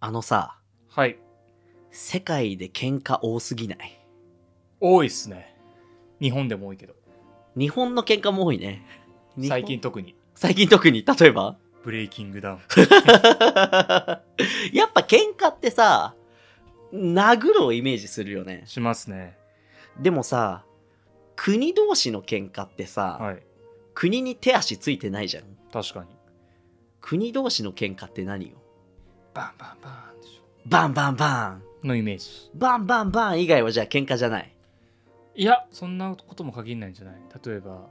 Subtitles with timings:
[0.00, 0.58] あのさ
[0.90, 1.18] はい。
[1.90, 3.78] 世界で喧嘩多すぎない？
[4.80, 5.56] 多いっすね。
[6.20, 6.94] 日本でも多いけど。
[7.56, 8.84] 日本の喧嘩も多いね。
[9.36, 9.48] 日本？
[9.48, 10.14] 最近特に。
[10.34, 11.04] 最近特に？
[11.04, 11.56] 例えば？
[11.84, 12.58] ブレイキングダウン。
[14.72, 16.14] やっぱ喧嘩ってさ
[16.92, 18.62] 殴るをイメージするよね。
[18.66, 19.36] しますね。
[20.00, 20.64] でもさ
[21.36, 23.42] 国同士の喧嘩ってさ、はい
[23.94, 25.44] 国に手足ついてないじゃん。
[25.72, 26.08] 確かに。
[27.00, 28.56] 国同士の喧嘩って何よ？
[29.34, 31.62] バンバンバンでしバンバンバン。
[31.84, 32.50] ょのイメージ。
[32.54, 34.50] バンバンバン以外はじゃあ喧嘩じゃない。
[35.36, 37.16] いやそんなことも限らないんじゃない？
[37.44, 37.88] 例えば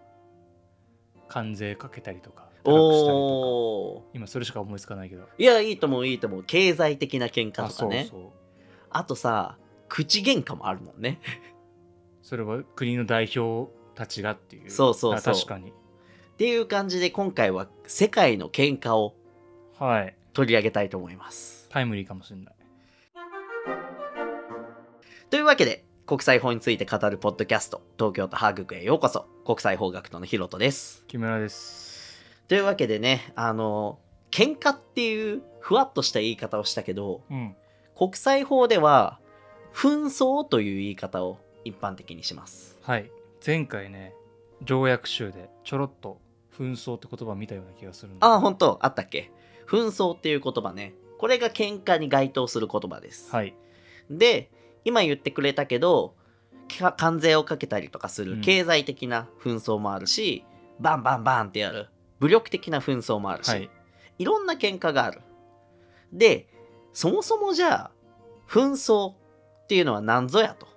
[1.28, 4.02] 関税かけたりとかおー。
[4.14, 5.28] 今それしか思いつかないけど。
[5.38, 6.44] いやいいと思ういいと思う。
[6.44, 8.08] 経済的な喧嘩あとかね。
[8.10, 8.30] そうそう。
[8.90, 9.58] あとさ
[9.90, 11.20] 口喧嘩もあるもんね。
[12.22, 14.72] それは国の代表たちがっていう。
[14.72, 15.34] そうそうそう。
[15.34, 15.74] あ確かに
[16.34, 19.16] っていう感じで今回は世界の喧嘩を
[19.80, 20.16] はい。
[20.34, 21.68] 取り上げたいと思います。
[21.70, 22.56] タイムリーかもしれない。
[25.30, 29.28] というわけで国際法について語るポッドキャスト東京都ハーグクへようこそ。
[29.46, 31.04] 国際法学徒のヒロトです。
[31.08, 32.20] 木村です。
[32.48, 34.00] というわけでねあの
[34.32, 37.56] 喧嘩っていうふわっとした言い方をしたけどうん。
[37.96, 39.20] 国際法では
[39.72, 42.80] 紛争という言い方を一般的にします。
[42.82, 43.12] はい。
[43.46, 44.16] 前回ね
[44.64, 46.20] 条約集でちょろっと
[46.58, 48.80] 紛争って言葉見たような気がするんであ本当。
[48.82, 49.32] あったっけ？
[49.68, 50.94] 紛争っていう言葉ね。
[51.18, 53.56] これが喧嘩に該当する言葉です、はい。
[54.10, 54.52] で
[54.84, 56.16] 今言ってくれたけど
[56.80, 58.36] か関税をかけたりとかすうん。
[58.38, 60.44] る経済的な紛争もあるし、
[60.80, 61.88] バンバンバンってやる。
[62.20, 63.70] 武力的な紛争もあるし、はい。
[64.20, 65.22] いろんな喧嘩がある。
[66.12, 66.48] で
[66.94, 67.92] そもそもじゃあ
[68.48, 69.16] 紛争っ
[69.68, 70.68] ていうのは何ぞやと。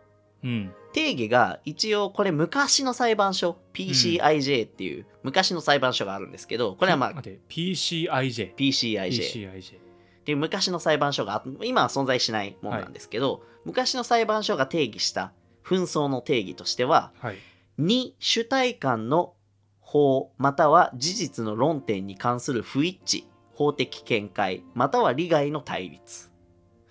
[0.44, 9.80] うん定義が一応これ昔の裁判所 PCIJ っていう昔の裁判所があるんですけどこれはまあ待って PCIJ PCIJ PCIJ っ
[10.24, 15.32] ていう昔の裁判所があ今は存在しないものなんですけど、昔の裁判所が定義した
[15.64, 17.36] 紛争の定義としてははい。
[17.78, 19.34] 2主体間の
[19.78, 23.24] 法または事実の論点に関する不一致
[23.54, 26.32] 法的見解または利害の対立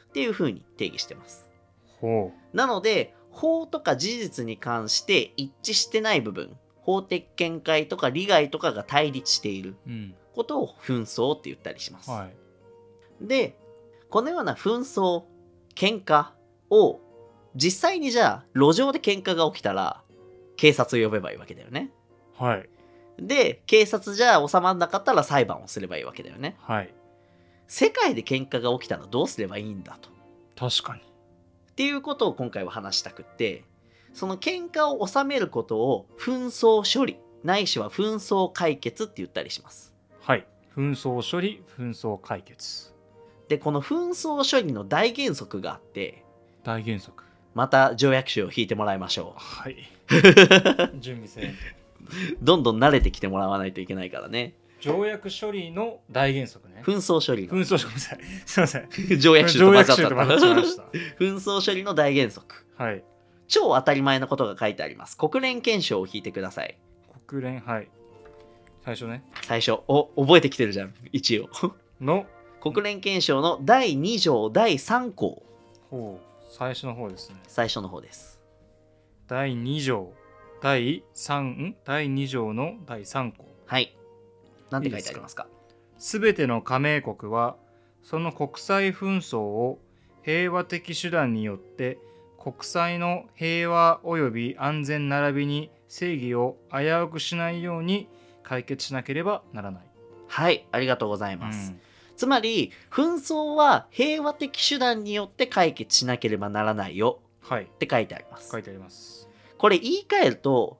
[0.06, 1.50] っていう風に定義してます。
[2.00, 9.75] ほなので法とか事実に関して一致してない部分法的見解とか利害とかが対立している
[10.34, 12.29] ことを紛争って言ったりします、は
[13.22, 13.28] い。
[13.28, 13.57] で
[14.09, 15.23] このような紛争
[15.75, 16.28] 喧嘩
[16.69, 17.01] を
[17.56, 20.02] 実際にじゃあ路上で喧嘩が起きたら
[20.56, 21.91] 警察を呼べばいいわけだよね。
[22.38, 22.69] はい。
[23.17, 26.56] で警察じゃあ収まんなかったら裁判をすればいいわけだよね。
[26.62, 26.94] はい。
[27.67, 30.09] 世界で喧嘩が起きたらどうすればいいんだと。
[30.56, 31.02] 確かに
[31.75, 33.66] っていうことを今回は話したくって
[34.13, 39.94] その喧嘩を収めることを紛争処理ないしは紛争解決って言ったりします。
[40.22, 40.47] はい。
[40.74, 42.94] 紛争処理紛争解決。
[43.50, 46.24] でこの紛争処理の大原則があって
[46.64, 47.25] 大原則。
[47.53, 49.75] また条約集を引いてもらいましょはい。
[51.00, 51.56] 準備せん
[52.41, 54.53] どんどん慣れてきてもらわないといけないからね
[54.85, 56.84] 条約処理の大原則ね。
[56.85, 58.90] 紛争処理紛争ごめんなさいすいません。
[59.09, 60.16] の条約集と条混ざっちゃった。
[61.19, 62.66] 紛争処理の大原則。
[62.78, 63.03] はい。
[63.47, 65.18] 超当たり前のことが書いてあります。
[65.18, 66.78] 国連憲章を引いてください。
[67.25, 67.90] 国連はい。
[68.84, 69.23] 最初ね。
[69.44, 69.81] 最初。
[69.88, 70.94] お覚えてきてるじゃん。
[71.12, 71.50] 一応。
[72.00, 72.25] の？
[72.62, 75.44] 国連憲章の第2条第3項。
[75.90, 76.46] ほう。
[76.50, 77.38] 最初の方ですね。
[77.47, 78.40] 最初の方です。
[79.28, 80.13] 第2条。
[80.62, 83.46] 第3ん第2条の第3項。
[83.66, 83.96] はい
[84.70, 85.48] なんて書いてありますか？
[85.98, 87.56] すべての加盟国は
[88.03, 89.80] その国際紛争を
[90.24, 91.98] 平和的手段によって
[92.40, 98.08] 国際の平和及び安全並びに正義を危うくしないように
[98.44, 99.84] 解決しなければならない。
[100.28, 101.80] はいありがとうございます、うん。
[102.18, 107.20] つまり紛争は平和的手段によって解決しなければならないよ。
[107.42, 107.64] はい。
[107.64, 108.50] って書いてあります。
[108.52, 109.30] 書いてあります。
[109.58, 110.78] これ言い換えると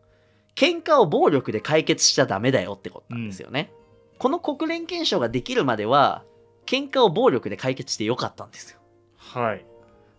[0.56, 3.72] 喧嘩を暴力で解決しちゃダメだよってことなんですよね、
[4.17, 6.23] この国連憲章ができるまでは
[6.66, 8.79] 喧嘩を暴力で解決してよかったんですよ
[9.17, 9.66] はい。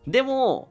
[0.06, 0.68] でも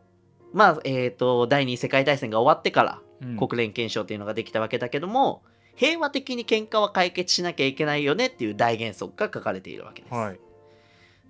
[0.53, 5.41] まあえっ、と第二次世界大戦が終わってからうん国連憲章っていうのができたわけだけども、
[5.75, 10.39] 平和的に喧嘩は解決しなきゃいけないよねっていう大原則が書かれているわけです、はい。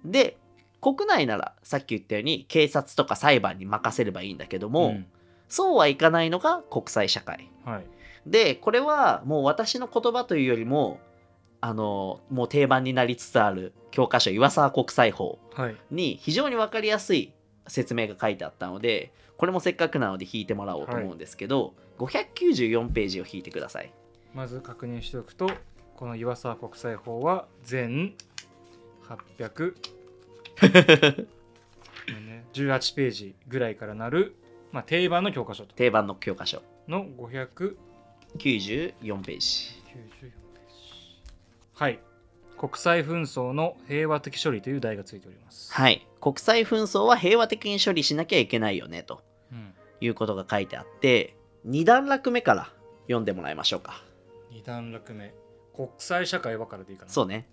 [0.03, 0.37] で
[0.81, 5.05] 国内ならさっき言ったように警察とか裁判に任せればいいんだけども、ん
[5.47, 7.85] そうはいかないのが国際社会はい。
[8.25, 10.99] でこれはもう私の言葉というよりも
[11.67, 15.75] あのもう定番になりつつある教科書岩沢国際法はい。
[15.89, 17.33] に非常に分かりやすい
[17.67, 23.91] 説明が書いてあったのでこれもせっかくなので引いてもらおうと思うんですけど、594ページを引いてください。
[24.33, 25.49] まず確認しておくと
[25.95, 28.13] この岩沢国際法は全
[29.39, 29.75] 800、
[32.27, 34.35] ね、18ページぐらいからなる、
[34.71, 35.73] まあ、定番の教科書と。
[35.73, 36.61] 定番の教科書。
[36.87, 37.75] の594
[38.37, 39.81] 94ページ。
[39.91, 40.44] ページ
[41.75, 41.99] はい。
[42.57, 45.73] 国際紛争の平和的処理という題がついております。
[45.73, 46.07] はい。
[46.21, 49.21] 国際紛争は平和的に処理しなきゃいけないよねと。
[49.51, 51.35] うん、いうことが書いてあって
[51.67, 52.71] 2段落目から
[53.03, 54.01] 読んでもらいましょうか。
[54.51, 55.33] 2段落目。
[55.75, 57.11] 国際社会はからでいいかな。
[57.11, 57.47] そうね。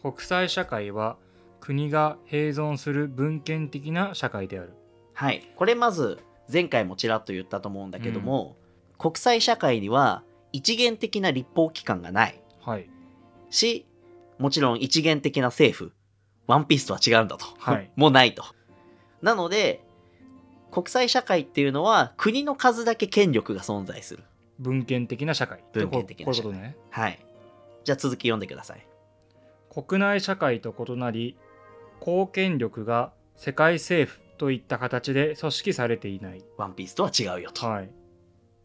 [0.00, 1.16] 国際社会は
[1.60, 4.74] 国が併存する文献的な社会である。
[5.12, 5.42] はい。
[5.56, 6.20] これまず
[6.52, 8.56] 前回もちらっと言ったと思うんだけども、
[8.96, 10.22] 国際社会には
[10.52, 12.40] 一元的な立法機関がない。
[12.60, 12.93] はい
[13.54, 13.86] し
[14.38, 15.92] もちろん一元的な政府
[16.46, 17.90] ワンピースとは違うんだと、はい。
[17.96, 18.44] もうないと。
[19.22, 19.82] なので
[20.70, 24.24] 国際社会っていうのは国の数だけ権力が存在する。
[24.58, 25.62] 文献的な社会。
[25.72, 26.52] 文献的な社会。
[26.52, 26.76] こういうことね。
[26.90, 27.18] はい。
[27.84, 28.86] じゃあ続き読んでください。
[29.70, 31.36] 国内社会と異なり
[32.00, 36.44] 公権力が世界政府といった形で組織されていない。
[36.56, 37.66] ワンピースとは違うよと。
[37.66, 37.90] はい。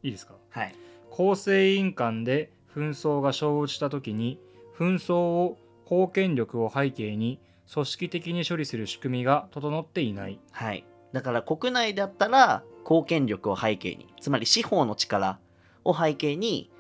[0.04, 0.34] いいですか？
[0.50, 0.76] はい。
[1.12, 4.40] 構成委員間で紛争が生じた時に
[4.80, 7.40] 紛争を公権力を背景に
[7.72, 10.86] 組織的に処理する仕組みが整っていないはい。
[11.12, 15.40] だから国内だったら公権力を背景に、つまり司法の力
[15.84, 16.72] を背景に、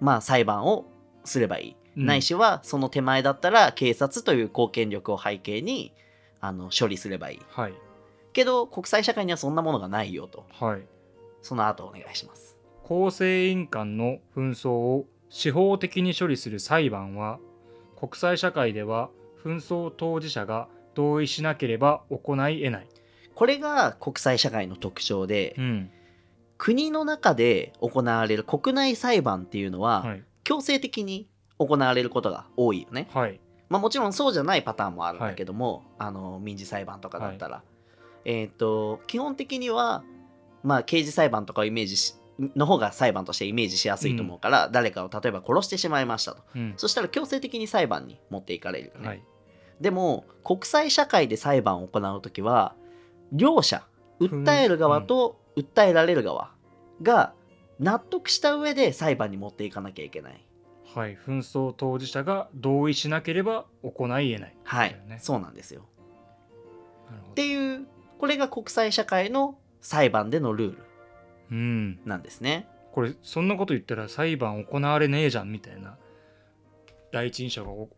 [0.00, 0.84] まあ裁判を
[1.24, 1.76] すればいい。
[1.96, 5.92] うんないしはその手前だったら警察という公権力を背景に
[6.40, 7.40] あの処理すればいい。
[7.48, 7.74] はい
[8.32, 10.46] けど国際社会にはそんなものがないよと。
[10.52, 10.82] はい
[11.42, 12.56] その後お願いします。
[12.84, 17.38] 構成委員間の紛争を司法的に処理する裁判は
[17.98, 19.10] 国際社会では
[19.42, 22.88] 紛争当事者が同意しなければ行い得ない。
[23.34, 25.90] これが国際社会の特徴で、うん。
[26.58, 30.24] 国の中で行われる国内裁判っていうのは、はい。
[30.44, 31.28] 強制的に
[31.58, 33.08] 行われることが多いよね。
[33.14, 33.40] はい。
[33.68, 37.62] まあ、もちろんそうじゃないパターンもあるんだけども、あの民事裁判とかだったら、
[38.24, 40.02] えっ、と基本的には、
[40.62, 42.14] まあ、刑事裁判とかをイメージし
[42.56, 46.42] の方が裁判としてイメージしやすいと思うから、誰かを例えば殺してしまいましたと。
[46.54, 46.74] うん。
[46.76, 49.22] そしたら強制的に裁判に持っていかれるよね、はい。
[49.80, 52.74] でも国際社会で裁判を行う時は
[53.32, 53.82] 両者
[54.20, 56.52] 訴える側と訴えられる側
[57.02, 57.32] が
[57.78, 60.46] 納得した上で裁判に持っていかなきゃいけない。
[60.94, 61.16] はい。
[61.16, 64.56] 紛争当事者が同意しなければ行い得ない。
[64.64, 65.82] はい、そうなんですよ。
[67.30, 67.86] っていう
[68.18, 70.78] これが国際社会の裁判でのルール。
[70.78, 70.89] うん
[71.50, 72.68] なんですね。
[72.92, 75.96] これそんなこと言ったら裁判行われねえじゃんみたいな
[77.12, 77.88] 第一印象がお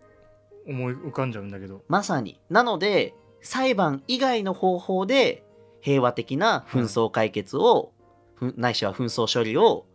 [0.66, 1.82] 思い浮かんじゃうんだけど。
[1.88, 2.40] まさに。
[2.50, 5.44] なので裁判以外の方法で
[5.80, 7.92] 平和的な紛争解決を、
[8.36, 9.86] ふないしは紛争処理を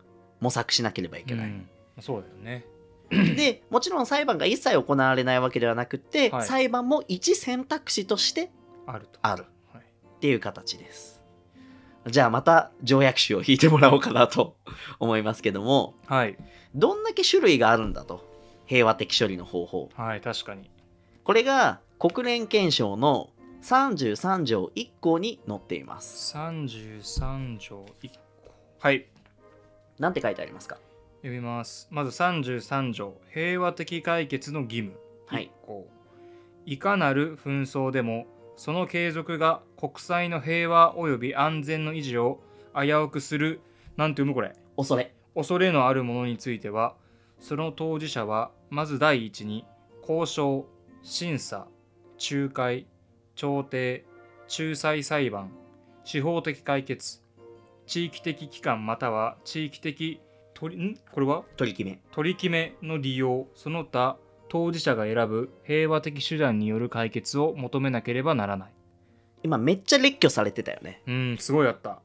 [0.41, 1.69] 模索しなければいけない、うん。
[2.01, 2.65] そうだよね。
[3.09, 6.45] でもちろん裁判が一切行われないわけではなくって、はい。
[6.45, 8.51] 裁判も一選択肢として
[8.85, 9.19] あると。
[9.21, 9.45] ある。
[9.71, 11.16] はい、っていう形です
[12.07, 14.55] じゃあまた条約集を引いてもらおうかなと
[14.99, 15.95] 思いますけども。
[16.05, 16.37] はい。
[16.75, 18.25] どんだけ種類があるんだと？
[18.65, 19.89] 平和的処理の方法。
[19.95, 20.69] はい、確かに。
[21.23, 23.29] これが国連憲章の
[23.63, 26.35] 33条1項に載っています。
[26.37, 28.09] 33条1
[28.45, 28.51] 項。
[28.79, 29.07] はい。
[29.99, 30.77] なんて書いてありますか？
[31.21, 31.87] 読みます。
[31.91, 33.15] まず33条。
[33.33, 34.97] 平和的解決の義務。
[35.25, 35.51] はい。
[35.63, 35.87] 1項。
[36.65, 42.41] いかなる紛争でもその継続が国際の平和及び安全の維持を
[42.75, 43.61] 危うくする
[43.95, 44.53] なんて読むこれ？
[44.75, 45.13] 恐れ。
[45.35, 46.95] 恐れのあるものについては
[47.39, 49.63] その当事者はまず第一に
[50.01, 50.65] 交渉
[51.03, 51.67] 審査
[52.19, 52.87] 仲介
[53.35, 54.03] 調停
[54.49, 55.51] 仲裁裁判
[56.03, 57.21] 司法的解決
[57.85, 60.19] 地域的機関または地域的
[60.55, 60.97] 取りん？
[61.11, 61.43] これは？
[61.57, 62.01] 取り決め。
[62.11, 64.17] 取り決めの利用その他
[64.49, 68.69] 当事者が選ぶ平和的手段による解決を求めなければならない。
[69.43, 71.01] 今めっちゃ列挙されてたよね。
[71.07, 71.99] うんすごいあった。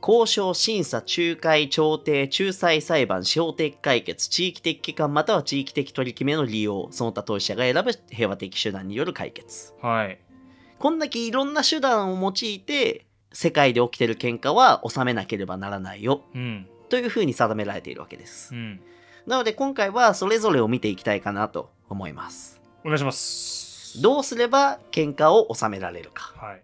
[0.00, 9.74] 交渉審査仲介調停仲裁裁判司法的解決地域的機関または地域的取り決めの利用その他当事者が選ぶ平和的手段による解決。
[9.82, 10.20] はい。
[10.78, 16.22] こんだけいろんな手段を用いて世界で起きてる喧嘩は収めなければならないよ。
[16.34, 16.68] うん。
[16.88, 18.54] というふうに定められているわけです。
[18.54, 18.80] うん。
[19.26, 22.60] なので今回はそれぞれを見ていきたいかなと思います。
[22.84, 24.00] お願いします。
[24.02, 26.34] どうすれば喧嘩を収められるか。
[26.36, 26.62] はい。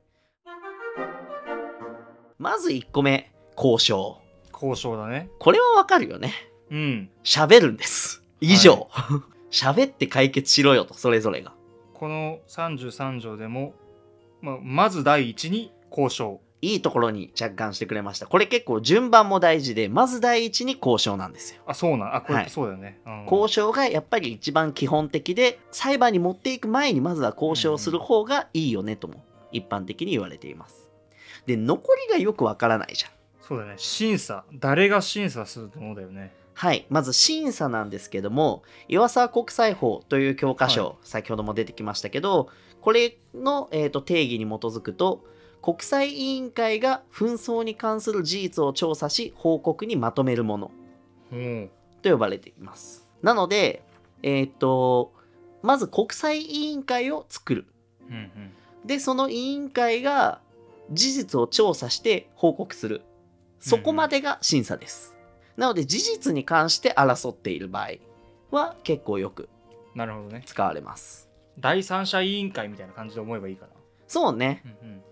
[2.38, 4.20] まず1個目交渉。
[4.52, 5.28] 交渉だね。
[5.38, 6.32] これはわかるよね。
[6.70, 7.10] うん。
[7.24, 8.22] 喋るんです。
[8.40, 8.88] 以上。
[9.50, 11.52] 喋、って解決しろよとそれぞれが。
[11.94, 13.74] この33条でも、
[14.40, 18.26] まあ、まず第一に交渉いいところに着眼してくれました。
[18.26, 21.60] これ結構順番も大事でまず第一に交渉なんですよ。
[21.66, 22.14] あそうなん。
[22.16, 23.22] あこれ、はいそうだよね、うん。
[23.30, 30.90] 交渉がやっぱり一番基本的で裁判に持っていく前にまずは交渉する方がいいよねとも一般的に言われています。
[31.46, 33.10] で残りがよくわからないじゃん。
[33.40, 34.44] そうだね審査。
[34.54, 36.32] 誰が審査するのだよね。
[36.54, 36.86] はい。
[36.88, 42.48] まず審査なんですけども岩沢国際法という教科書、は先ほども出てきましたけど
[42.80, 45.24] これの、えーと定義に基づくと
[45.64, 50.70] 国際委員会が紛争に関する事実を調査し報告にまとめるもの。
[51.32, 51.70] うん。
[52.02, 53.08] と呼ばれています。
[53.22, 53.82] なので
[54.22, 55.14] えっ、と
[55.62, 57.66] まず国際委員会を作る。
[58.10, 58.30] うんうん。
[58.84, 60.42] でその委員会が
[60.90, 63.00] 事実を調査して報告する。
[63.58, 65.16] そこまでが審査です、
[65.56, 67.92] なので事実に関して争っている場合
[68.50, 69.48] は結構よく
[69.94, 70.42] なるほどね。
[70.44, 71.30] 使われます。
[71.58, 73.72] 第三者委員会みたいな感じで思えばいいかな。
[74.06, 74.60] そうね。
[74.82, 75.02] うんうん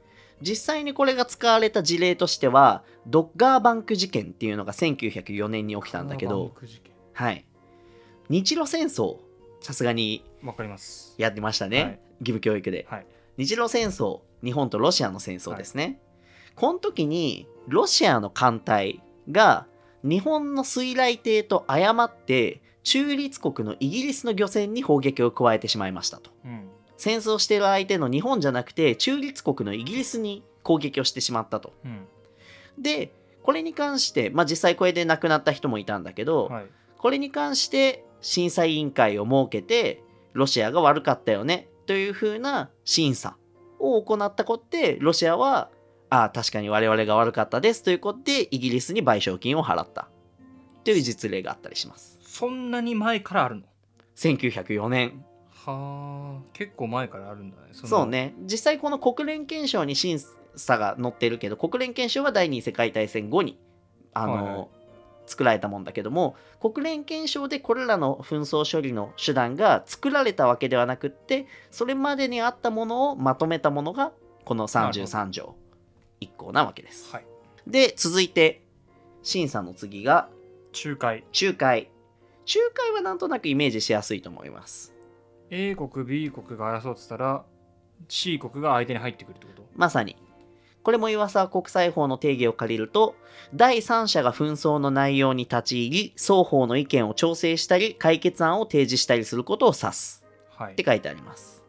[0.43, 6.53] 実際にこれが使われた事例としてはドッガーバンク事件っていうのが1904年に起きたんだけど
[7.13, 7.45] はい。
[8.29, 9.19] 日露戦争
[9.61, 11.15] さすがにわかります。
[11.19, 11.91] やってましたね、はい。
[11.91, 12.87] 義務教育で。
[12.89, 13.07] はい。
[13.37, 16.01] 日露戦争日本とロシアの戦争ですね、
[16.57, 19.67] この時にロシアの艦隊が
[20.03, 26.31] 日本の水雷艇と誤って中立国のイギリスの漁船に砲撃を加えてしまいましたと。
[26.45, 26.72] うん
[27.03, 31.73] 戦争している相手の日本じゃなくて中立国のイギリスに攻撃をしてしまったと。
[31.85, 32.07] うん。
[32.79, 36.67] でこれに関して、まあ、実際これで亡くなった人もいたんだけど、はい。
[36.99, 40.01] これに関して審査委員会を設けて
[40.33, 43.37] ロシアが悪かったよねというふうな審査
[43.81, 45.71] を行ったことでロシアは
[46.09, 50.09] ああ確かに我々が悪かったですということでイギリスに賠償金を払った。
[50.85, 52.21] という実例があったりします。
[52.23, 53.63] そんなに前からあるの
[54.15, 55.25] ？1904年
[55.65, 57.89] はあ結構前からあるんだねの。
[57.89, 58.35] そうね。
[58.43, 60.19] 実際この国連憲章に審
[60.57, 63.59] 査が載ってるけど国連憲章は第二次世界大戦後に
[64.13, 64.69] あの、はいはい。
[65.25, 74.13] 作られたもんだけども国連憲章でこれらの紛争処理の手段が作られたわけではなくってそれまでにあったものをまとめたものが
[74.45, 75.55] この33条
[76.21, 77.13] 1項なわけです。
[77.13, 77.25] はい。
[77.67, 78.63] で続いて
[79.23, 80.29] 審査の次が
[80.85, 81.25] 仲介。
[81.41, 81.91] 仲介。
[82.53, 84.92] 仲介はなんとなくイメージしやすいと思います。
[85.55, 87.45] A 国 B 国が争ってたら
[88.09, 89.67] C 国が相手に入ってくるってこと？
[89.75, 90.17] まさに。
[90.83, 93.15] これも岩沢国際法の定義を借りると、
[93.55, 100.25] 第三者が紛争の内容に立ち入り、双方の意見を調整したり、解決案を提示したりすることを指す
[100.57, 101.63] はいって書いてあります。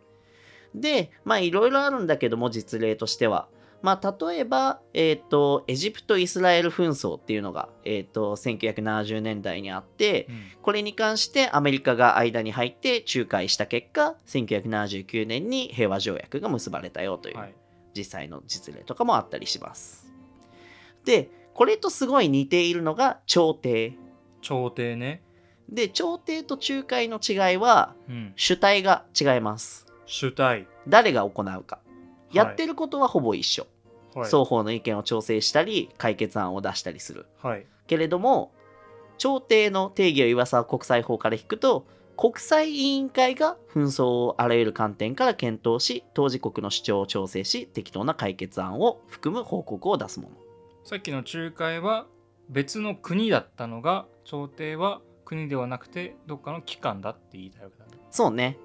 [0.73, 3.49] で、まあいろいろあるんだけども、実例としては。
[3.83, 17.53] まあ例えば、えっ、と、エジプト・イスラエル紛争っていうのが、えっ、と、1970年代にあって、うんこれに関してアメリカが間に入って仲介した結果、1979年に平和条約が結ばれたよというはい
[17.93, 20.09] 実際の実例とかもあったりします。
[21.03, 23.93] で、これとすごい似ているのが調停。
[24.41, 25.21] 調停ね
[25.69, 29.85] で、調停と仲介の違いはうん主体が違います。
[30.05, 31.79] 主体誰が行うか。
[32.31, 33.67] いやってることはほぼ一緒。
[34.15, 37.25] はい双方の意見を調整したり、解決案を出したりする。
[37.41, 38.51] はいけれども、
[39.17, 50.35] 調停の定義を岩沢国際法から引くと、国際委員会が紛争をあらゆる観点から検討し、当事国の主張を調整し、適当な解決案を含む報告を出すもの。
[50.83, 52.05] さっきの仲介は
[52.49, 58.57] 別の国だったのが調停は国ではなくてどっかの機関だって言いたいわけだねそうね。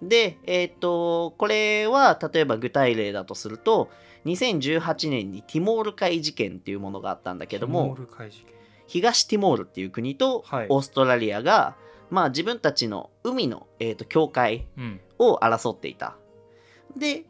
[0.00, 3.90] で、えっ、と、これは例えば具体例だとすると、
[4.26, 7.96] 2018年にティモール海事件っていうものがあったんだけども
[8.86, 11.76] 東ティモールっていう国とはいオーストラリアが、
[12.10, 16.16] まあ自分たちの海の、えー、と境界うんを争っていた。
[16.96, 17.24] で、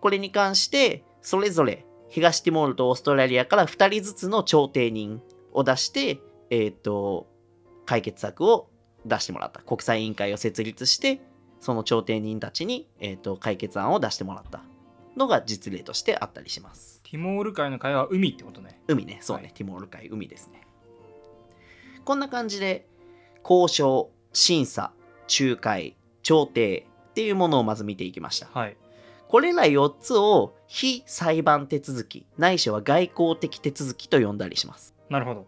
[0.00, 5.22] これに関して、それぞれ東ティモールとオーストラリアから2人ずつの調停人
[5.52, 7.26] を出して、えっ、と、
[7.84, 8.68] 解決策を
[9.04, 9.60] 出してもらった。
[9.60, 11.20] 国際委員会を設立して、
[11.60, 14.62] その調停人たちに、えー、と解決案を出してもらった
[15.16, 17.00] のが実例としてあったりします。
[17.04, 20.62] ティモール海の海は海ってことね海ね、そうね、はいティモール海、海ですね。
[22.04, 22.86] こんな感じで、
[23.42, 24.92] 交渉、審査、
[25.40, 28.48] 仲介、調停っていうものをまず見ていきました。
[28.52, 28.76] はい
[29.28, 34.94] これら4つを非裁判手続き、ないしは外交的手続きと呼んだりします。
[35.10, 35.46] なるほど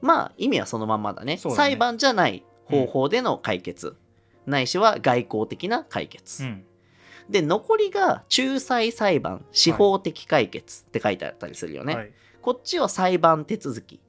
[0.00, 1.36] まあ、意味はそのまんまだね。
[1.36, 3.96] だね裁判じゃない方法での解決、
[4.46, 6.42] ないしは外交的な解決。
[6.44, 6.64] うん
[7.28, 11.94] で、残りが仲裁裁判、司法的解決って書いてあったりするよね。
[11.94, 14.00] はいこっちを裁判手続き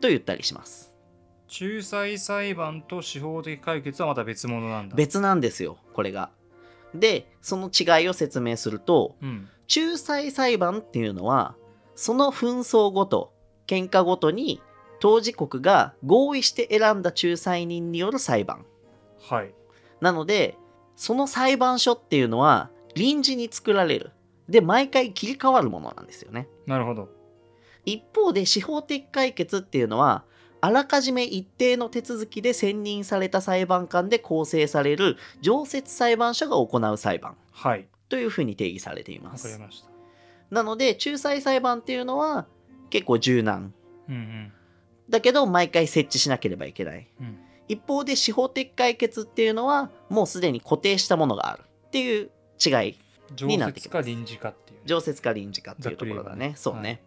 [0.00, 0.94] と言ったりします。
[1.48, 6.30] 仲裁裁判と司法的解決はまた別物なんだ別なんですよ、これが。
[6.94, 11.54] で、その違いを説明すると、うん仲裁裁判っていうのは、
[11.94, 13.34] その紛争ごと
[13.66, 14.62] 喧嘩ごとに
[15.00, 18.64] 当事国が合意して選んだ仲裁人による裁判
[19.28, 19.52] はい
[20.00, 20.56] なので
[20.98, 24.10] その裁判所っていうのは臨時に作られる。
[24.48, 26.48] で毎回切り替わるものなんですよね。
[26.66, 27.08] なるほど。
[27.86, 30.24] 一方で司法的解決っていうのは
[30.60, 37.86] あらかじめ一定の手続きで選任された裁判官で構成される常設裁判所が行う裁判はい。
[38.08, 39.88] というふうに定義されていまわかりすました。
[40.50, 42.46] なので仲裁裁判っていうのは
[42.90, 43.72] 結構柔軟。
[44.08, 44.52] うんうん。
[45.08, 47.08] だけど毎回設置しなければいけない。
[47.20, 52.30] うん一方で司法的解決っていうのはもうすでに固定したものがあるっていう
[52.64, 52.98] 違い
[53.34, 53.82] 常になってきます。
[53.82, 54.82] 設か臨時かっていうね。
[54.86, 56.54] 常設か臨時かっていうところだね。
[56.56, 57.02] そうね、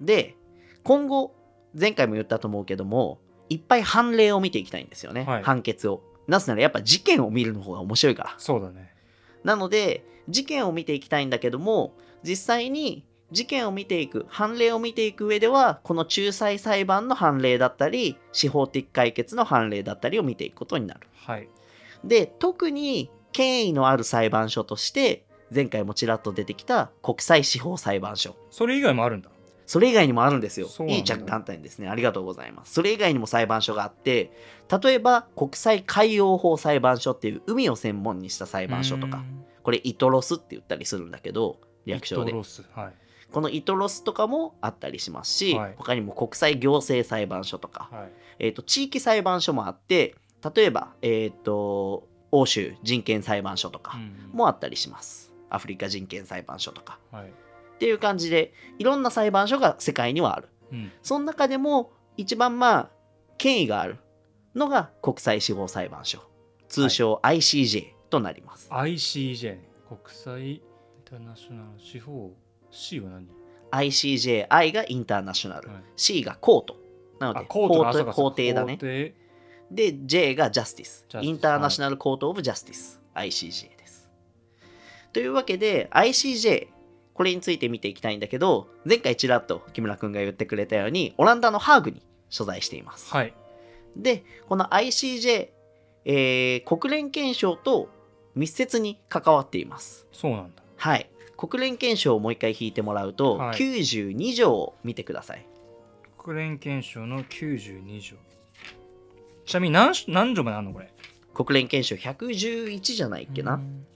[0.00, 0.36] で
[0.84, 1.34] 今後
[1.78, 3.18] 前回も言ったと思うけども
[3.48, 5.42] いっぱい判例を見ていきたいんですよね、はい。
[5.42, 6.02] 判決を。
[6.26, 8.34] なぜならやっぱ事件を見るの方が面白いから。
[8.38, 8.94] そうだね。
[9.42, 21.00] なので事件を見ていきたいんだけども実際に事件を見ていく判例を見ていく上ではこの仲裁裁判の判例だったり司法的解決の判例だったりを見ていくことになる。
[21.14, 21.48] はい。
[22.04, 28.36] で特に権威のある裁判所として前回もちらっと出てきた国際司法裁判所。
[28.50, 29.30] それ以外もあるんだ。
[29.66, 30.68] それ以外にもあるんですよ。
[30.88, 31.88] いい着眼点ですね。
[31.88, 32.72] ありがとうございます。
[32.72, 34.32] それ以外にも裁判所があって
[34.82, 39.44] 例えば国際海洋法裁判所っていう海を専門にした裁判所とかうん。
[39.62, 42.30] これ ITLOS って言ったりするんだけど略称で。
[42.30, 42.64] ITLOS。
[42.74, 42.92] はい
[43.32, 45.74] この ITLOS とかもあったりしますし、はい。
[45.76, 48.12] 他にも国際行政裁判所とか、はい。
[48.38, 50.14] えー、と地域裁判所もあって
[50.54, 55.32] 例えば、えー、と欧州人権裁判所とかうんもあったりします。
[55.50, 56.98] アフリカ人権裁判所とか。
[57.10, 57.24] はい。
[57.26, 60.48] っていう感じでいろんな裁判所が世界にはある。
[60.72, 60.92] うん。
[61.02, 62.90] その中でも一番まあ
[63.38, 63.96] 権威がある
[64.54, 66.30] のが国際司法裁判所。
[66.70, 69.58] 通称 ICJ となります、ICJ
[69.88, 70.60] 国際イン
[71.04, 72.32] ターナショナル司法
[72.70, 73.26] C は何？
[73.90, 75.82] ICJ I が International、はい。
[75.96, 76.76] C が court。
[77.18, 78.12] なのであ court。
[78.12, 78.76] 法か廷だね。
[79.70, 81.06] で J が justice。
[81.20, 83.00] International Court of Justice。
[83.14, 84.08] ICJ です。
[85.12, 86.68] というわけで ICJ
[87.14, 93.34] これについて見ていきたいんだけど前回ちらっと木村くんが言ってくれたようにオランダのハーグに所在しています、はい。
[93.96, 95.48] でこの ICJ、
[96.04, 97.88] えー国連憲章と
[98.34, 100.06] 密接に関わっています。
[100.12, 100.62] そうなんだ。
[100.76, 103.58] はい国連憲章をもう一回引いてもらうと、はい。
[103.58, 105.46] 92条を見てください。
[106.18, 108.16] 国連憲章の92条。
[109.46, 110.92] ちなみに何何条まであるのこれ？
[111.32, 113.86] 国連憲章111じゃないっけな、うん。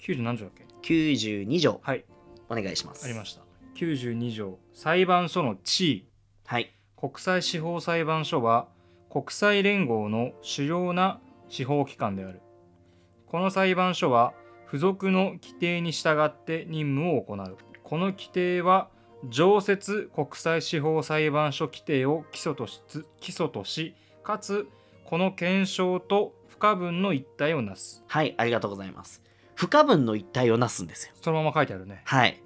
[0.00, 1.78] 90何条だっけ？92条。
[1.82, 2.06] はい。
[2.48, 3.04] お願いします。
[3.04, 3.42] ありました。
[3.74, 6.08] 92条裁判所の地位。
[6.46, 6.72] はい。
[6.96, 8.66] 国際司法裁判所は
[9.10, 11.20] 国際連合の主要な
[11.50, 12.40] 司法機関である。
[13.26, 14.32] この裁判所は
[14.68, 18.88] 付属の規定に従って任務を行うこの規定は
[19.28, 22.80] 常設国際司法裁判所規定を基礎とし
[23.20, 24.68] 基礎としかつ
[25.04, 29.22] この検証と不可分の一体をなすはい、ありがとうございます。
[29.54, 31.14] 不可分の一体をなすんですよ。
[31.22, 32.42] そのまま書いてあるねはい。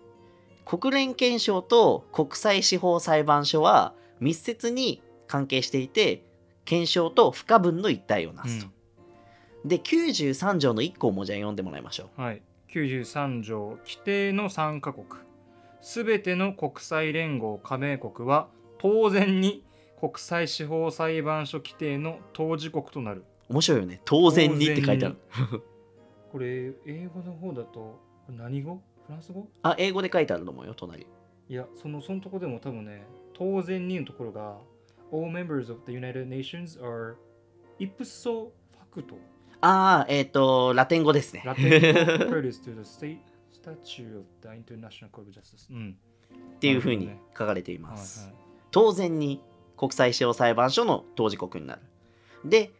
[0.65, 6.25] 国連憲章と国際司法裁判所は密接に関係していて、
[6.65, 8.71] 憲章と不可分の一体をなすと。
[9.65, 12.21] で、93条の1項もじゃあ読んでもらいましょう。
[12.21, 15.07] はい、93条規定の参加国
[15.81, 18.49] すべての国際連合加盟国は
[18.79, 19.65] 当然に
[20.01, 24.01] 国際司法裁判所規定の当事国となる面白いよね。
[24.05, 25.17] 当然にって書いてある。
[26.33, 28.81] これ英語の方だと何語？
[29.07, 29.47] フランス語？
[29.63, 31.07] あ、英語で書いてあると思うよ、隣。
[31.49, 34.57] いやそのそのとこでも多分ね当然にのところが
[35.13, 37.17] All members of the United Nations are
[37.79, 39.17] ipso facto
[39.63, 41.43] ああ、えっ、と、ラテン語ですね。
[41.45, 41.79] ラテン語
[42.37, 43.19] courteous to the state
[43.55, 45.97] statute of the International Court of Justice うん
[46.57, 48.27] っていうふうに書かれていはいます。
[48.27, 48.35] はい
[48.73, 49.41] 当然に
[49.77, 51.83] 国際司法裁判所の当事国になる。
[52.45, 52.71] で、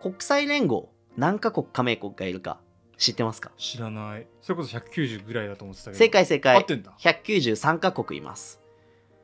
[0.00, 2.58] 国際連合、何カ国加盟国がいるか
[2.96, 3.50] 知ってますか？
[3.58, 4.26] 知らない。
[4.40, 5.98] それこそ190ぐらいだと思ってたけど。
[5.98, 6.92] 正解正合解ってんだ。
[6.98, 8.60] 193カ国います。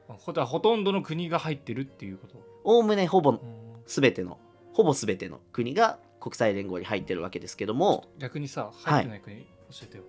[0.09, 2.42] あほだほとんどの国が入ってるっていうこと？
[2.64, 3.40] おおむねほぼうん
[3.87, 4.38] 全ての、
[4.74, 9.44] ほぼ全ての国が国際連合に入ってるわけですけども、逆にさ、入ってない国、教
[9.83, 10.04] えてよ。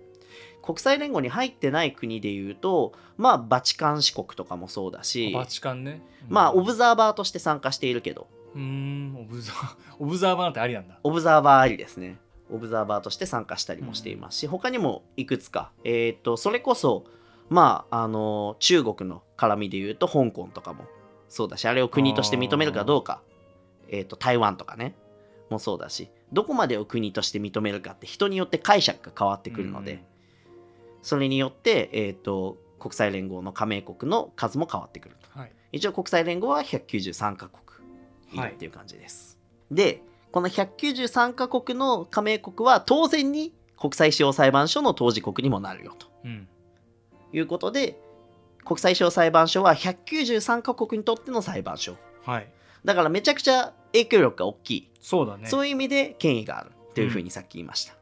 [0.62, 6.02] 国際連合に入ってない国でいうと、まあ、バチカン市国とかもそうだし、バチカンね。
[6.28, 10.98] うんまあ、オブザーバーとして参加しているけど、うーん、オブザー、 オブザーバーなんてありなんだ。
[11.02, 12.18] オブザーバーありですね。
[12.52, 17.04] オブザーバーとして参加したりもしていますし、他にもいくつか、えっ、と、それこそ、
[17.48, 20.84] まあ、あの、中国の絡みで言うと、香港とかも
[21.28, 23.22] そうだし、あれを国として認めるかどうか、
[23.88, 24.94] えっ、と、台湾とかね、
[25.50, 30.04] もそうだし、どこまでを国として認めるかって人によって解釈が変わってくるので、
[31.02, 35.38] それによって、えー、と国際連合の加盟国の数も変わってくると。
[35.38, 35.52] はい。
[35.72, 37.60] 一応国際連合は193カ国
[38.32, 39.38] いはいるっていう感じです、
[39.70, 46.06] でこの193カ国の加盟国は当然に国際司法裁判所の当事国にもなるよと。
[46.24, 46.48] うん。
[47.32, 48.00] いうことで
[48.64, 51.96] 国際司法裁判所は193カ国にとっての裁判所。
[52.24, 52.52] はい。
[52.84, 57.94] だからめちゃくちゃ影響力が大きいそうだねそういう意味で権威があるというふうにさっき言いました。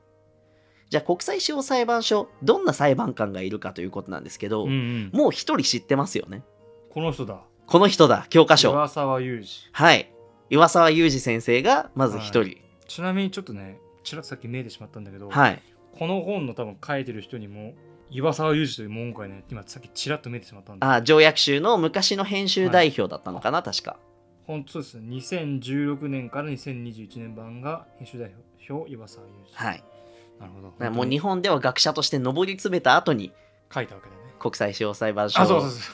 [0.90, 6.42] じゃあ国際司法裁判所どんな裁判官がいるかということなんですけど、うんうんもう一人知ってますよね。
[6.90, 8.70] この人だこの人だ教科書。
[8.70, 10.10] 岩沢裕二はい。
[10.50, 12.56] 岩沢裕二先生がまず一人。
[12.86, 15.62] ちなみにちょっとねちらっとさっき見えてしまったんだけど、はい。
[15.98, 17.74] この本の多分書いてる人にも
[18.10, 23.98] 岩沢裕二という文句がね今さっきちらっと見えてしまったんであ条約集の昔の編集代表だったのかな、確か。
[24.48, 25.14] 本当ですね。
[25.16, 28.32] 2016年から2021年版が編集代
[28.66, 29.54] 表岩沢裕二。
[29.54, 29.84] はい。
[30.40, 30.90] なるほど。
[30.90, 33.30] もう日本では学者として上り詰めた後に
[33.72, 34.22] 書いたわけだね。
[34.40, 35.92] 国際司法裁判所あそうそうそ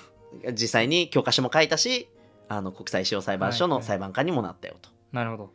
[0.51, 0.53] う。
[0.53, 2.09] 実際に教科書も書いたし、
[2.49, 3.89] あの国際司法裁判所のはいはい。
[3.89, 4.89] 裁判官にもなったよと。
[5.11, 5.51] なるほど。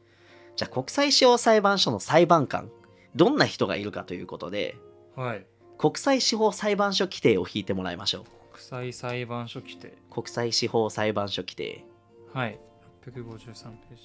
[0.57, 2.69] じゃあ国際司法裁判所の裁判官、
[3.15, 4.75] どんな人がいるかということで、
[5.15, 5.45] はい。
[5.77, 8.23] 国際司法裁判所規定を引いてもらいましょう。
[8.51, 9.97] 国際裁判所規定。
[10.11, 11.85] 国際司法裁判所規定。
[12.33, 12.59] はい
[13.05, 13.97] 653ペー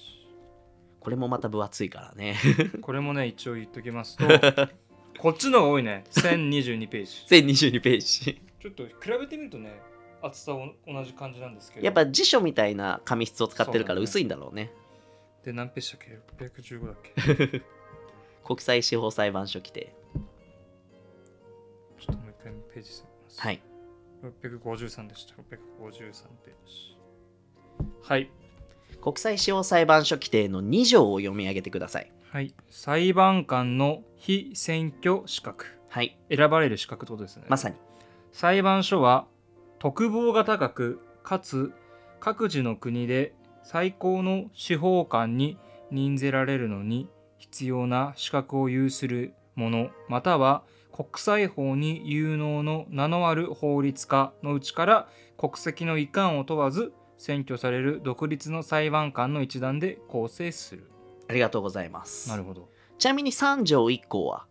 [0.99, 2.35] これもまた分厚いからね。
[2.43, 4.25] ジ これもね一応言っときますと
[5.19, 6.03] こっちの方が多いね。
[6.11, 7.11] 1022ページ。
[7.69, 8.41] 1022ページ。
[8.59, 9.79] ちょっと比べてみるとね
[10.21, 11.85] 厚さは同じ感じなんですけど。
[11.85, 14.71] やっぱ辞書みたいな紙質を使ってるから薄いんだろうね。
[15.43, 16.01] で何ページだっ
[16.39, 16.97] け？615だっ
[17.51, 17.61] け？
[18.43, 19.93] 国際司法裁判所規定。
[21.99, 23.41] ちょっともう一回ページすみます。
[23.41, 23.61] はい。
[24.23, 25.35] 653でした。
[25.35, 25.43] 653
[26.43, 26.97] ページ。
[28.01, 28.29] はい
[29.01, 32.11] 国際司法裁判所規定の2条を読み上げてください。
[32.31, 36.17] はい裁判官の非選挙資格はい。
[36.29, 37.75] 選ばれる資格ってことですねまさに。
[38.31, 39.27] 裁判所は
[39.79, 41.71] 特防が高くかつ
[42.19, 45.57] 各自の国で最高の司法官に
[45.91, 60.89] 任ぜられるのに必要な資格を有する者または国際法に有能の名のある法律家のうちから国籍の遺憾を問わず選挙される独立の裁判官の一団で構成する。
[61.27, 62.29] ありがとうございます。
[62.29, 62.69] なるほど。
[62.97, 64.45] ちなみに3条1項は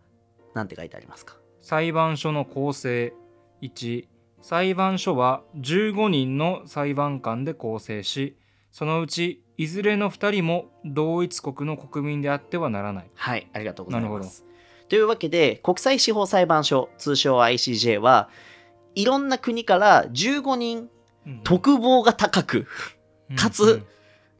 [0.54, 1.36] 何て書いてありますか？
[1.60, 3.14] 裁判所の構成
[3.62, 4.06] 1
[4.42, 8.36] 裁判所は15人の裁判官で構成し
[8.72, 14.44] そのうちいずれの2人も同一国の国民であってはならないはい、ありがとうございなるほどます。
[14.88, 18.28] というわけで、国際司法裁判所、通称 ICJ は
[18.94, 20.90] いろんな国から15人
[21.42, 22.66] 特防が高く、
[23.36, 23.82] かつ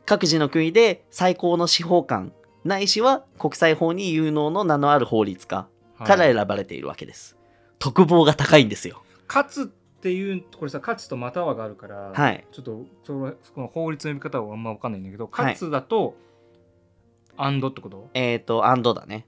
[0.07, 2.33] 各自の国で最高の司法官、
[2.65, 5.69] ないしは国際法に有能の名のある法律家
[5.99, 7.37] からはい選ばれているわけです。
[7.79, 9.03] 特防が高いんですよ。
[9.29, 12.47] 勝つっていうこれさ勝つとまたはがあるから、はい。
[12.53, 16.15] ちょっとそのその法律の読み方はあんま分かんないんだけどはい勝つだと、
[17.37, 18.11] アンドってこと？
[18.15, 19.27] えっ、ー、と、アンドだね。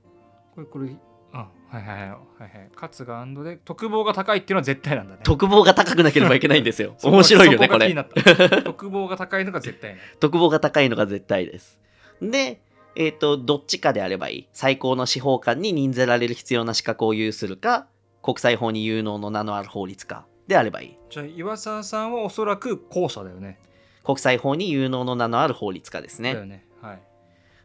[0.54, 0.90] これこれ
[1.36, 6.96] あはいはいはいはいはい勝つがアンドで特防が高いっていうのは絶対なんだね特防が高くなければいけないんですよ。
[7.04, 7.94] 面白いよね、これ
[8.64, 11.80] 特防が高いのが絶対ね特防が高いのが絶対です。
[12.22, 12.62] で、
[12.94, 14.48] えっ、と、どっちかであればいい。
[14.52, 17.88] 最高の司法官に任ぜられる必要な資格を有するか、
[18.22, 20.96] 国際法に有能の名のある法律家であればいい。
[21.10, 23.58] じゃあ岩沢さんはおそらく後者だよね。
[24.02, 26.32] 国際法に有能の名のある法律家ですね。
[26.32, 26.64] だよね。
[26.80, 27.00] はい。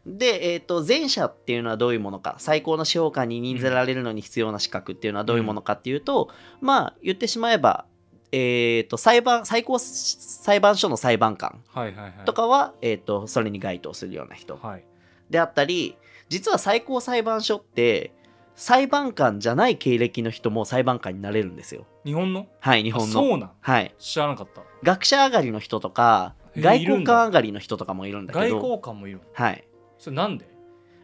[0.04, 6.28] で、えっ、と、前者っていうのはどういうものか、最高の司法官に任ぜられるのに必要な資格っていうのはどういうものかっていうと、
[6.60, 7.86] まあ、言ってしまえば、
[8.32, 12.12] えっ、と、裁判、最高裁判所の裁判官はいはいはい。
[12.24, 14.84] とかは、えっ、と、それに該当するような人はい。
[15.30, 15.96] であったり、
[16.28, 18.12] 実は最高裁判所って、
[18.54, 21.86] 裁判官じゃない経歴の人も裁判官になれるんですよ。
[22.04, 22.48] 日本の？
[22.60, 23.12] はい、日日本の。
[23.12, 23.50] そうなん？
[23.60, 23.94] はい。
[23.98, 24.62] 知らなかった。
[24.82, 29.64] 学者上がりの人とか、外交官上がりの人とかもいるんだけ外ど、交官もいるのはい。
[30.02, 30.46] それなんで？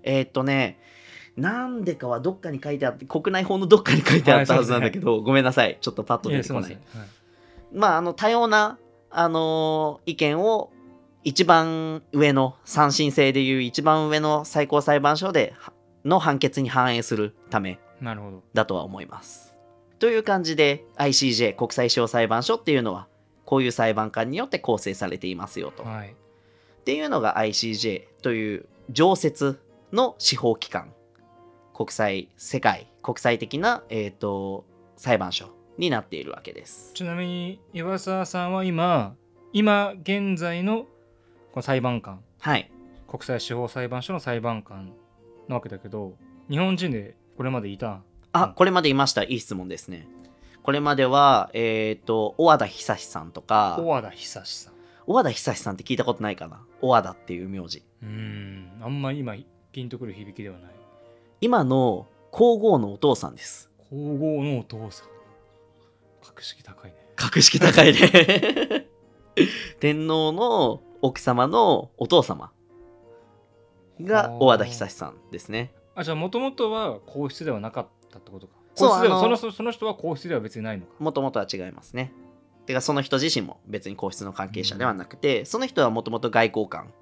[0.03, 0.79] えーっとね、
[1.37, 5.79] なんでかはどっかに書いてあって、国内法のどっかに書いてあったはずなんだけど、ごめんなさい。
[5.81, 6.73] ちょっとパッと出てこない。
[6.73, 6.81] はい
[7.73, 8.79] まあ、あの、多様な、
[9.11, 10.73] あのー意見を
[11.23, 15.73] 一番上の、三審制でいう一番上の最高裁判所では
[16.05, 17.79] の判決に反映するため。
[18.55, 19.55] だとは思います。
[19.99, 23.09] という感じで ICJ 国際司法裁判所っていうのは
[23.45, 25.83] こういう裁判官によって構成されていますよと。
[25.83, 26.11] はい。
[26.11, 29.61] っていうのが ICJ という常設
[29.93, 30.93] の司法機関
[31.75, 34.65] 国際世界国際的な、えー、と
[34.97, 36.93] 裁判所になっているわけです。
[36.95, 39.15] ちなみに岩沢さんは今、
[39.53, 40.89] 今現在のこ
[41.57, 42.71] の裁判官、はい。
[43.07, 44.93] 国際司法裁判所の裁判官
[45.49, 46.15] なわけだけど、
[46.51, 48.03] 日本人でこれまでいた？
[48.33, 50.09] あこれまでいましたいい質問ですね。
[50.63, 54.75] これまでは、えっ、と、小和田久志さんとか、小和田久志さん
[55.07, 56.61] 小和田久志さんって聞いたことないかな？
[56.83, 57.83] 小和田っていう名字。
[58.03, 58.81] うーん。
[58.83, 59.35] あんま今
[59.73, 60.71] ピンとくる響きではない。
[61.41, 63.71] 今の皇后のお父さんです。
[63.91, 65.09] 皇后のお父さん。
[66.23, 66.97] 格式高いね。
[67.17, 68.87] 格式高いね。
[69.81, 72.53] 天皇の奥様のお父様
[74.03, 75.73] が小和田久志さんですね。
[75.95, 78.55] あじゃあもともとは皇室ではなかったってことか。
[78.75, 80.93] そう皇室ではそのその人は皇室では別にないのか。
[80.99, 82.13] もともとは違いますね。
[82.67, 86.93] てかその人自身も別に皇室の関係者ではなくて、その人はもともと外交官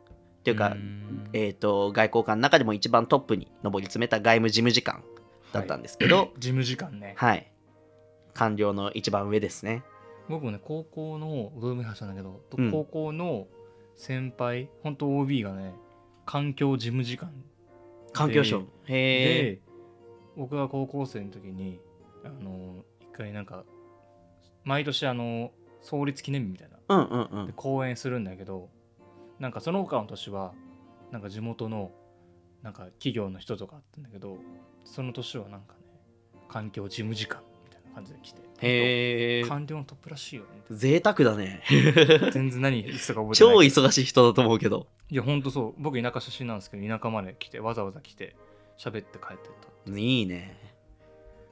[0.47, 5.03] っていうか、ーんえー、と外交官の中でも一番トップに上り詰めた外務事務次官
[5.53, 7.51] だったんですけど、事務次官ねはい、
[8.33, 9.83] 官僚の一番上ですね。
[10.29, 13.49] 僕もね高校の同盟派なんだけど、うん高校の
[13.97, 15.75] 先輩本当 OB がね
[16.27, 17.33] 環境事務次官
[18.13, 18.61] 環境省。
[18.61, 19.43] へえ。
[19.43, 19.61] で
[20.37, 21.81] 僕が高校生の時に
[22.25, 23.65] あの一回なんか
[24.63, 27.47] 毎年あの創立記念日みたいなうんうんうん。
[27.47, 28.69] で講演するんだけど
[29.38, 30.53] なんかその他の年は
[31.11, 31.92] なんか地元の
[32.62, 34.38] なんか企業の人とかあったんだけど
[34.85, 35.81] その年はなんかね
[36.49, 39.44] 環境事務次官みたいな感じで来てへえ。
[39.49, 41.62] 官僚のトップらしいよね贅沢だね。
[42.33, 44.87] 全然何言ってたか覚えてない超忙しい人だと思うけど。
[45.11, 48.37] いやほんとそう僕田舎出身なんですけど田舎まで来てわざわざ来て
[48.79, 49.53] 喋って帰ってっ
[49.85, 50.66] たいいね。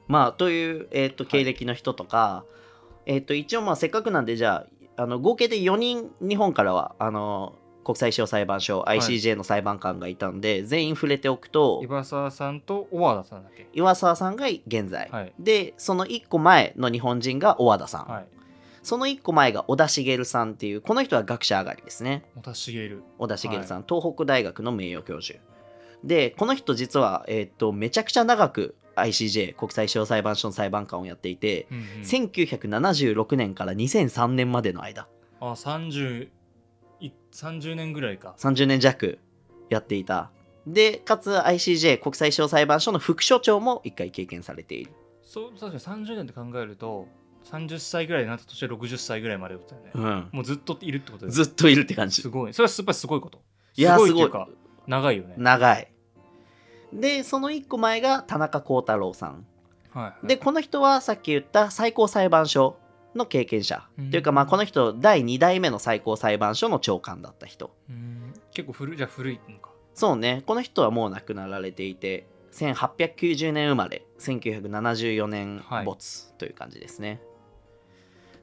[0.07, 2.45] まあ、という、えー、と経歴の人とか、
[3.05, 4.67] えっ、と、一応、まあ、せっかくなんで、じゃ
[4.97, 8.97] あ、あの合計で4人、日本からは、あの、国際司法裁判所、い。
[8.97, 13.67] ICJ の裁判官がいたんで、全員触れておくと、岩沢さんと小和田さんだっけ？
[13.73, 15.33] 岩沢さんが現在、はい。
[15.39, 18.27] で、その1個前の日本人が小和田さん、はい。
[18.83, 22.23] その1個前が小田茂さんっていう、この人は学者上がりですね。
[22.35, 22.97] 小田茂。
[23.17, 25.39] 小田茂さん、東北大学の名誉教授。
[26.03, 31.83] でこの人実は、えーっとめちゃくちゃ長く ICJ 国際司法裁判所の裁判官をやっていて、うんうん。
[32.01, 35.07] 1976年から2003年までの間。
[35.39, 36.29] あ30い
[37.31, 38.35] 30年ぐらいか。
[38.37, 39.19] 30年弱
[39.69, 40.31] やっていた。
[40.67, 47.07] でかつ ICJ 国際司法裁判所の副所長も1回経験されている、そう確かに30年って考えると
[47.45, 52.21] 30歳ぐらいになったとして60歳ぐらいまでだったよね、うん、もうずっといるってことですずっといるって感じ。
[52.21, 52.53] すごい。
[52.53, 53.41] それはやっぱりすごいこと。
[53.75, 54.31] いやすごい
[54.87, 55.35] 長いよね。
[55.37, 55.91] 長い。
[56.93, 59.45] でその1個前が田中幸太郎さん。
[59.93, 60.27] はいはい。
[60.27, 62.77] でこの人はさっき言った最高裁判所
[63.17, 64.11] の経験者、うん。
[64.11, 67.75] というかまあこの人第2代目の最高裁判所の長官だった人。
[67.89, 68.33] うん。
[68.53, 69.71] 結構古いじゃあ古いのか。
[69.93, 70.43] そうね。
[70.45, 74.05] この人はもう亡くなられていて1890年生まれ。
[74.19, 77.21] 1974年はい没という感じですね、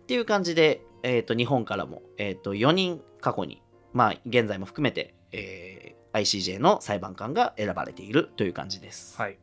[0.02, 9.38] っていう感じで、えー、と日本からも、えー、と4人過去にまあ現在も含めて、えー ICJ の裁判官が選ばれているという感じです、はい。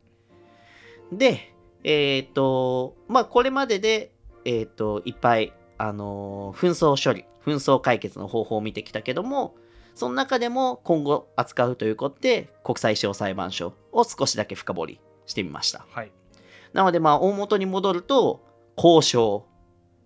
[1.11, 4.11] で、えっ、と、まあ、これまでで、
[4.45, 9.56] えっ、と、いっぱい、あのー紛争処理、紛争解決の方法を見てきたけども、
[9.95, 15.86] その中でも今後扱うということで、国際司法裁判所を少しだけ深掘りしてみました。
[15.89, 16.12] はい。
[16.73, 18.41] なので、まあ、大元に戻ると、
[18.78, 19.45] 交渉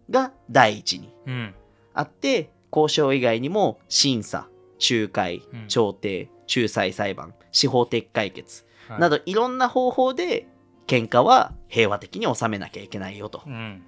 [0.10, 1.54] が第一にうん。
[1.94, 4.48] あって、交渉以外にも審査、
[4.80, 9.00] 仲介うん、調停、仲裁裁判、司法的解決、はい。
[9.00, 10.48] などいろんな方法で
[10.88, 13.44] 喧嘩は平和的に収めなきゃいけないよと。
[13.46, 13.50] う。
[13.50, 13.84] ん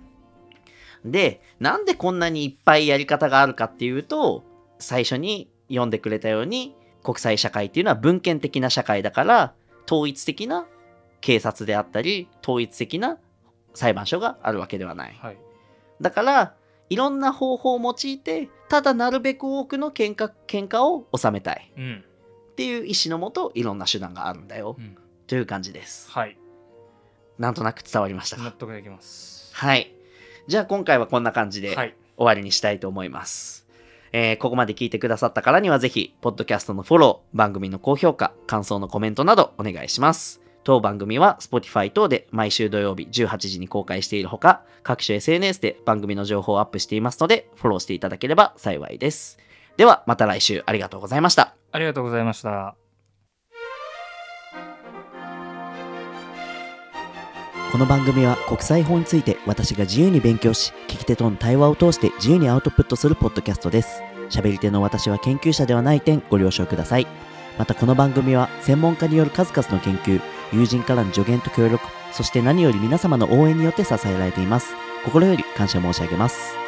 [1.06, 4.44] で、なんでこんなにいっぱいやり方があるかっていうと、
[4.80, 9.54] 最初に読んでくれたように、国際社会っていうのは文献的な社会だから、
[9.86, 10.66] 統一的な
[11.22, 13.20] 警察であったり、統一的な
[13.74, 15.14] 裁判所があるわけではない。
[15.22, 15.38] はい。
[16.02, 16.56] だから、
[16.90, 21.72] いろんな方法を用いて、ただなるべく多くの喧嘩喧嘩を収めたい。
[21.78, 22.04] うん。
[22.52, 24.76] っていう意思のもと、いろんな手段があるんだよ。
[24.80, 24.98] うん。
[25.28, 26.10] という感じです。
[26.10, 26.38] はい。
[27.38, 28.44] なんとなく伝わりましたか？
[28.44, 29.54] 納得できます。
[29.54, 29.94] はい。
[30.48, 33.68] じゃあ今回はこんな感じではい終わりにしたいと思います。
[34.14, 40.42] えーここまで聞いてくださったからにはぜひ、ポッドキャストのフォロー、番組の高評価、感想のコメントなどお願いします。
[40.64, 49.38] 当番組は Spotify 等で毎週土曜日18時に公開しているほか、各種 SNS で番組の情報をアップしていますので、フォローしていただければ幸いです。
[49.78, 51.54] では、また来週ありがとうございました。
[51.72, 52.85] ありがとうございました
[57.76, 64.02] この番組は国際法について私が自由に勉強し、聞き手との対話を通して自由にアウトプットするポッドキャストです。
[64.30, 67.08] 喋り手の私は研究者ではない点ご了承ください。
[67.60, 70.22] またこの番組は専門家による数々の研究、
[70.54, 71.84] 友人からの助言と協力、
[72.14, 74.74] そして何より皆様の応援によって支えられています。
[75.04, 76.65] 心より感謝申し上げます。